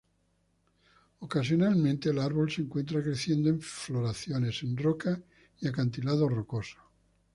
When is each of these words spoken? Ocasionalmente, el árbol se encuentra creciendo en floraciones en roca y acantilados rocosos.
Ocasionalmente, 1.19 2.09
el 2.09 2.17
árbol 2.17 2.51
se 2.51 2.63
encuentra 2.63 3.03
creciendo 3.03 3.49
en 3.51 3.61
floraciones 3.61 4.63
en 4.63 4.75
roca 4.75 5.21
y 5.59 5.67
acantilados 5.67 6.31
rocosos. 6.33 6.79